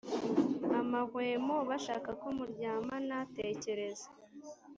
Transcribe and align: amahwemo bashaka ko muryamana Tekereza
amahwemo 0.79 1.55
bashaka 1.69 2.09
ko 2.21 2.27
muryamana 2.37 3.17
Tekereza 3.35 4.07